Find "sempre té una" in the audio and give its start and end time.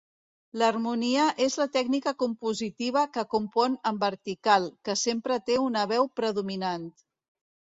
5.03-5.85